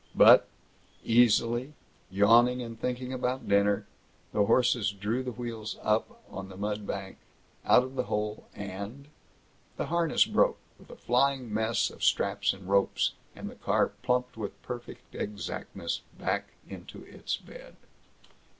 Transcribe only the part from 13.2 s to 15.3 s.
and the car plumped with perfect